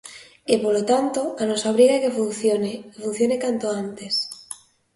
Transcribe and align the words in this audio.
E, 0.53 0.55
polo 0.63 0.83
tanto, 0.91 1.19
a 1.41 1.43
nosa 1.49 1.71
obriga 1.73 1.95
é 1.97 2.03
que 2.03 2.17
funcione 2.19 2.69
e 2.75 2.81
que 2.91 2.99
funcione 3.05 3.41
canto 3.43 3.67
antes. 3.81 4.13